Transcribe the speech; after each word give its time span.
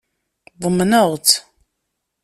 Ḍemnen-tt. 0.63 1.35